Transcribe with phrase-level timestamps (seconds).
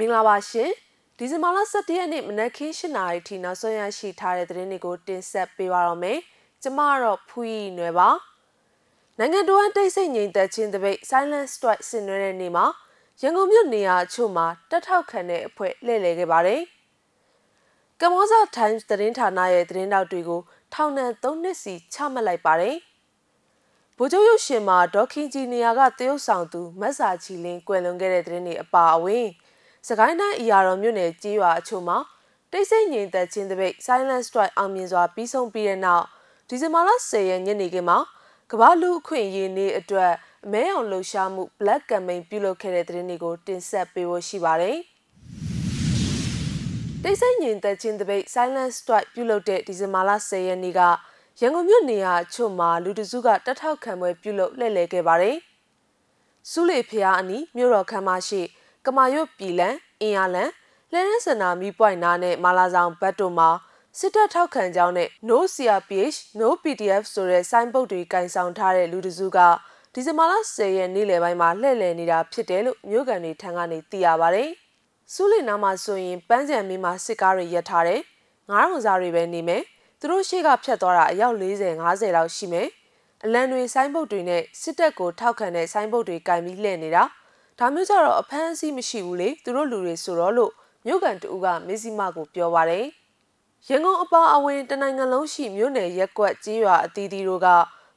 [0.00, 0.70] မင်္ဂလာပါရှင်
[1.18, 6.18] ဒီဇင်ဘာလ17ရက်နေ့မနက်ခင်း7:00နာရီထိနောက်ဆုံးရရှိထားတဲ့သတင်းတွေကိုတင်ဆက်ပေးပါတော့မယ်
[6.62, 8.08] ကျမကတော့ဖူးရီနွယ်ပါ
[9.18, 12.66] နိုင်ငံတော်တိတ်ဆိတ်ငြိမ်သက်ခြင်းတပိတ် Silent Strike ဆင်နွှဲတဲ့နေ့မှာ
[13.22, 16.62] ရန်ကုန်မြို့နေရာအချို့မှာတက်ထောက်ခံတဲ့အဖွဲ့လှည့်လည်ခဲ့ပါတယ်
[18.00, 20.40] ကမောဇာ Times သတင်းဌာနရဲ့သတင်းတောက်တွေကို
[20.74, 22.76] ထောင်ဒဏ်3နှစ်စီချမှတ်လိုက်ပါတယ်
[23.96, 29.26] ဗိုလ်ချုပ်ရုပ်ရှင်မှာဒေါက်ခင်ဂျီနီယာကတရုတ်ဆောင်သူမတ်စာချီလင်းကွယ်လွန်ခဲ့တဲ့သတင်းတွေအပါအဝင်
[29.86, 31.98] စကိုင်းတိုင်းအရာတော်မြို့နယ်ကြီးရွာအချို့မှာ
[32.52, 36.04] တိတ်ဆိတ်ငြိမ်သက်ခြင်းတပိတ် Silent Strike အောင်မြင်စွာပြီးဆုံးပြီးတဲ့နောက်
[36.48, 37.98] ဒီဇင်ဘာလ10ရက်ညနေခင်းမှာ
[38.50, 40.12] ကမ္ဘာလူအခွင့်အရေးနေ့အတွက်
[40.44, 44.76] အမဲအောင်လှုပ်ရှားမှု Black Campaign ပြုလုပ်ခဲ့တဲ့သတင်းတွေကိုတင်ဆက်ပေးဖို့ရှိပါတယ်။
[47.02, 50.80] တိတ်ဆိတ်ငြိမ်သက်ခြင်းတပိတ် Silent Strike ပြုလုပ်တဲ့ဒီဇင်ဘာလ10ရက်နေ့က
[51.40, 55.36] ရန်ကုန်မြို့နေရာအချို့မှာလူတစုကတထောက်ခံပွဲပြုလုပ်လှည့်လည်ခဲ့ပါတယ်။
[56.50, 58.40] စုလေဖျားအနီးမြို့တော်ခမ်းမရှိ
[58.88, 60.50] ကမာရွတ်ပြည်လန်အင်အားလန်
[60.92, 63.48] လဲရန်စနာမီပွိုင်နာနဲ့မာလာဆောင်ဘတ်တို့မှာ
[63.98, 69.38] စစ်တပ်ထောက်ခံကြောင်းနဲ့ No CRPH No PDF ဆိုတဲ့ဆိုင်းပုတ်တွေကင်ဆောင်ထားတဲ့လူတစုက
[69.92, 74.44] ဒီဇင်ဘာလ10ရက်နေ့လယ်ပိုင်းမှာလှည့်လည်နေတာဖြစ်တယ်လို့မြို့ကန်တွေထံကနေသိရပါဗျ။
[75.14, 78.00] စုလီနာမှာဆိုရင်ပန်းကြံမီမှာစစ်ကားတွေရပ်ထားတယ်။
[78.50, 79.62] ငါးရုံစားတွေပဲနေမယ်။
[80.00, 82.68] သူတို့ရှေ့ကဖြတ်သွားတာအယောက်40 50လောက်ရှိမယ်။
[83.24, 87.04] အလံတွေဆိုင်းပုတ်တွေနဲ့စစ်တပ်ကိုထောက်ခံတဲ့ဆိုင်းပုတ်တွေကင်ပြီးလှည့်နေတာ။
[87.60, 90.52] ဒါမျိုးကြတော့အဖမ်းအဆီးမရှိဘူးလေသူတို့လူတွေဆိုတော့လို့
[90.86, 92.86] မြို့ကန်တူကမစ္စည်းမကိုပြောပါတယ်
[93.68, 97.48] ရန်ကုန်အပါအဝင်တနိုင်ငံလုံးရှိမြို့နယ်ရက်ကွက်ကြီးရွာအသီးသီးတို့က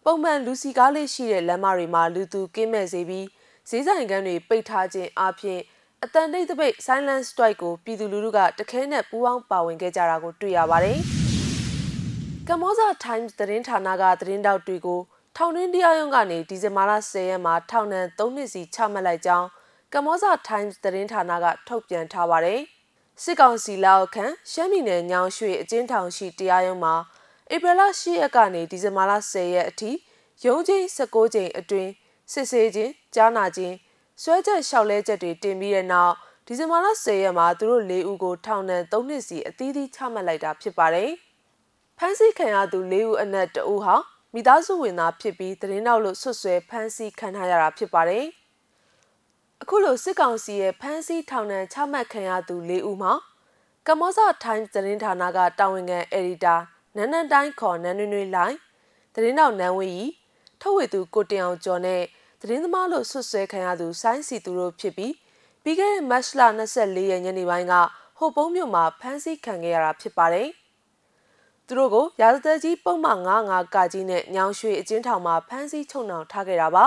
[0.05, 3.27] ပုံမှန်လူစီကားလေးရှိတဲ့လမ်းမတွေမှာလူသူကင်းမဲ့စေပြီး
[3.69, 5.59] ဈေးဆိုင်ကန်းတွေပိတ်ထားခြင်းအပြင်
[6.03, 10.99] အတန်တိတ်တပိတ် silent strike ကိုပြည်သူလူထုကတခဲနဲ့ပူးပေါင်းပါဝင်ခဲ့ကြတာကိုတွေ့ရပါတယ်။
[12.47, 14.99] ကမ္ဘောဇာ Times သတင်းဌာနကသတင်းတောက်တွေကို
[15.43, 19.47] ထောင်တွင်းတရားရုံးကနေဒီဇင်ဘာလ10ရက်မှာထောင်ဒဏ်3နှစ်စီချမှတ်လိုက်ကြောင်း
[19.93, 22.59] ကမ္ဘောဇာ Times သတင်းဌာနကထုတ်ပြန်ထားပါတယ်။
[23.23, 26.95] စစ်ကောင်စီလက်အောက်ခံရှမ်းပြည်နယ်ညောင်ရွှေအကျဉ်းထောင်ရှိတရားရုံးမှာ
[27.53, 29.91] ဧပြီလ10ရက်ကနေဒီဇင်ဘာလ10ရက်အထိ
[30.45, 31.91] ရုံးချိန်16ချိန်အတွင်း
[32.31, 33.75] စစ်ဆေးခြင်းကြားနာခြင်း
[34.21, 36.13] ဆွဲချက်လျှောက်လဲချက်တွေတင်ပြီးတဲ့နောက်
[36.45, 41.11] ဒီဇင်ဘာလ10ရက်မှာသူတို့၄ဦးကိုထောင်ဒဏ်3နှစ်စီအသီးသီးချမှတ်လိုက်တာဖြစ်ပါတယ်။
[41.97, 43.95] ဖမ်းဆီးခံရသူ၄ဦးအနက်2ဦးဟာ
[44.33, 48.25] မိသားစုဝင်သားဖြစ်ပြီးသတင်းတောက်လို့ဆွတ်ဆွဲဖမ်းဆီးခံထားရတာဖြစ်ပါတယ်။
[49.61, 53.13] အခုလိုစစ်ကောင်စီရဲ့ဖမ်းဆီးထောင်ဒဏ်ချမှတ်ခံရသူ၄ဦးမှာ
[53.87, 56.55] ကမ္ဘောဇာ Times သတင်းဌာနကတာဝန်ခံအယ်ဒီတာ
[56.95, 58.57] နန်းနန်းတိုင်းခေါ်နန်းနွေနွေလိုင်း
[59.13, 60.11] သတင်းတောက်နန်းဝင်းကြီး
[60.61, 62.01] ထုတ်ဝေသူကိုတင်အောင်ကျော်နဲ့
[62.41, 65.13] သတင်းသမားလို့ဆွတ်ဆွဲခံရသူဆိုင်းစီသူတို့ဖြစ်ပြီး
[65.63, 67.73] ပြီးခဲ့တဲ့မတ်လ24ရက်ညနေပိုင်းက
[68.17, 70.49] ဟိုပုံးမြို့မှာဖမ်းဆီးခံခဲ့ရတာဖြစ်ပါတယ်။
[71.71, 76.85] သူတို့ကိုရာဇသက်ကြီးပုံမှန်95ကကြီးနဲ့ညောင်ရွှေအကျဉ်းထောင်မှာဖမ်းဆီးချုပ်နှောင်ထားခဲ့တာပါ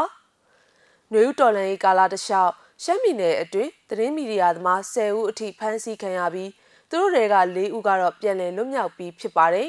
[1.12, 2.52] ။နှွေဦးတော်လန်ရေးကာလတလျှောက်
[2.84, 6.50] ရှမ်းပြည်နယ်အတွင်းသတင်းမီဒီယာသမား10ဦးအထိဖမ်းဆီးခံရပြီး
[6.90, 9.68] သူတို့တွေက4ဦးကတော့ပြန်လည်လွတ်မြောက်ပြီးဖြစ်ပါတယ်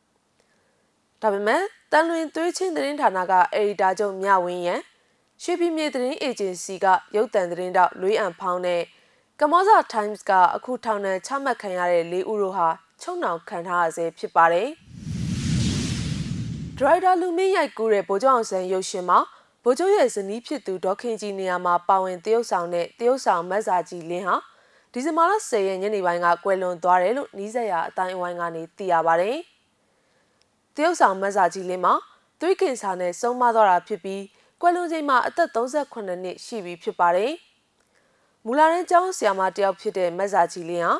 [1.22, 1.62] ။ဒါပေမဲ့
[1.92, 4.80] တန်လွင်သွေးချင်းသတင်းဌာနကအေဒီတာချုပ်မြဝင်းရန်
[5.42, 8.82] ရွှေပြည်မြေသတင်းအေဂျင်စီကရုပ်သံသတင်းတောက်လွေးအံဖောင်းနဲ့
[9.40, 12.68] ကမောဇာ Times ကအခုထောင်ဒဏ်ချမှတ်ခံရတဲ့၄ဦးတို့ဟာ
[13.04, 14.68] ချုံနှောင်ခံထားရဆဲဖြစ်ပါတယ်။
[16.78, 19.18] ဒရိုက်တာလူမင်းရိုက်ကူးတဲ့ဗိုလ်ချုပ်အောင်ဆန်းရုပ်ရှင်မှာ
[19.64, 24.36] ဗိုလ်ချုပ်ရဲ့ဇနီးဖြစ်သူဒေါခင်ကြီးနေရာမှာပါဝင်တရုတ်ဆောင်တဲ့တရုတ်ဆောင်မက်စာကြီးလင်းဟာ
[24.92, 29.36] ဒီဇင်ဘာလ10ရက်ညနေပိုင်းကကွယ်လွန်သွားတယ်လို့နီးစပ်ရာအတိုင်းအဝိုင်းကနေသိရပါတယ်။
[30.74, 31.94] တရုတ်ဆောင်မက်စာကြီးလင်းမှာ
[32.40, 34.22] သွေးကင်ဆာနဲ့ဆုံးမသွားတာဖြစ်ပြီး
[34.60, 37.32] ကွယ်လွန်ချိန်မှာအသက်38နှစ်ရှိပြီဖြစ်ပါတယ်။
[38.44, 40.94] မူလာရင်းကျောင်းဆရာမတယောက်ဖြစ်တဲ့မက်စာကြီးလင်းဟာ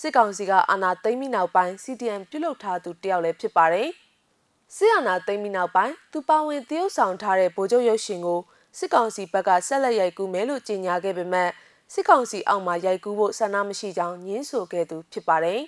[0.00, 3.88] စစ်ကောင်စီကအာဏာသိမ်းပြီးနောက်ပိုင်း CDM ပြုလုပ်ထားသူတယောက်လည်းဖြစ်ပါတယ်။
[4.76, 8.40] စစ်အာဏာသိမ်းပြီးနောက်ပိုင်းသူပါဝင်တရုတ်ဆောင်ထားတဲ့ဗိုလ်ချုပ်ရုပ်ရှင်ကို
[8.78, 11.50] စစ်ကောင်စီဘက်ကဆက်လက်ရိုက်ကူးမယ်လို့ကြေညာခဲ့ပေမဲ့
[11.92, 15.60] စစ်ကောင်စီအောက်မှာရိုက်ကူးဖို့ဆန္ဒမရှိကြောင်းညင်းဆိုခဲ့သူဖြစ်ပါတယ်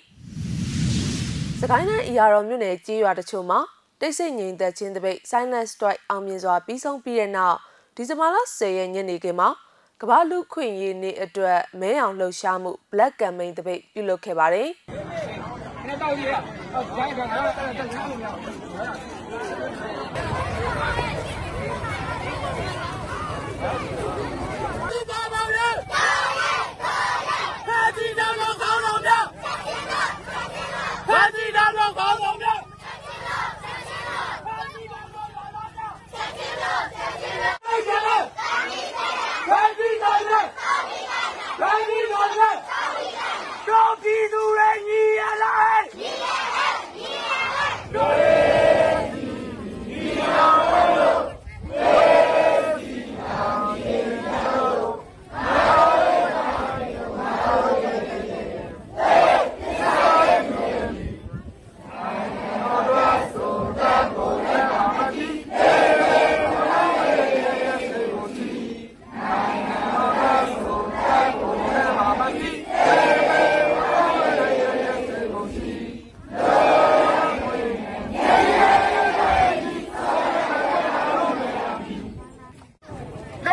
[1.59, 3.59] ။စကိုင်းတိုင်းအရာတော်မြို့နယ်ကြေးရွာတချို့မှာ
[3.99, 7.57] တိတ်ဆိတ်ငြိမ်သက်ခြင်းတပိတ် Silent Strike အောင်မြင်စွာပြီးဆုံးပြီးတဲ့နောက်
[7.95, 9.49] ဒီဇင်ဘာလ10ရက်ညနေခင်းမှာ
[10.05, 14.69] ကမ္ဘာလူခွင့်ရေးနေ့အတွက်မဲအောင်လှုပ်ရှားမှု Black Campaign တပိတ်ပြုလုပ်ခဲ့ပါတယ်။
[15.81, 16.35] ခဏတောက်ကြည့်ရ။
[16.73, 18.53] ဟုတ်ဒါကဒါကတက်ချမ်းလို့မရဘူး။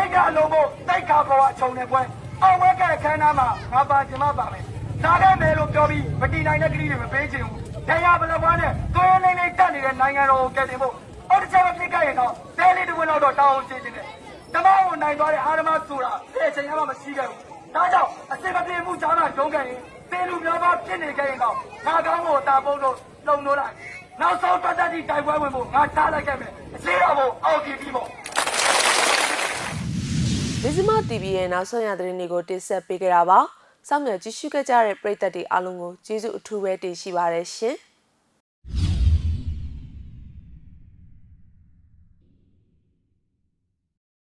[0.35, 2.01] လုံးဖို့တိုက်ခါပေါ်အချုံနေပွဲ
[2.43, 4.63] အောင်ဝဲကဲခန်းနာမှာငါပါကျင်မပါမယ်
[5.03, 10.93] စားခဲ့မယ်လို့ပြောပြီးမတီနိုင်တဲ့ကလေးတွေမပေးချင်ဘူးတရားဘလဘွားနဲ့သွေးလေးလေးတက်နေတဲ့နိုင်ငံတော်ကိုကယ်တင်ဖို့
[11.29, 14.05] အော်တချမ်းမဖြစ်ခဲ့ရင်တော့တဲလေးတစ်ဝင်းတော့တောင်းအောင်ရှင်းနေတယ်
[14.53, 19.79] တမောင်းကိုနိုင်သွားတဲ့အာရမဆိုတာသိချင်ရမှမရှိခဲ့ဘူးဒါကြောင့်အစင်မပြေမှုကြားမှာဒုံးခဲ့ရင်
[20.11, 21.55] သေလူမျိုးသားဖြစ်နေခဲ့ရင်တော့
[21.85, 22.97] ငါကောင်းကိုတာပုတ်လို့
[23.27, 23.73] လုံလို့လိုက်
[24.21, 28.07] နောက်ဆုံးတက်တက်ဒီတိုက်ပွဲဝင်ဖို့ငါထားလိုက်ခဲ့မယ်အရှိတော်ကိုအောက်ကြည့်ပြီးပေါ့
[30.63, 33.39] မဇ္ဈိမ TV ရဲ့နောက်ဆုံးရသတင်းတွေကိုတင်ဆက်ပေးကြတာပါ။
[33.87, 37.75] စောင့်မျှော်ကြည့်ရှုခဲ့ကြတဲ့ပရိသတ်တွေအားလုံးကိုကျေးဇူးအထူးပဲတင်ရှိပါတယ်ရှင်။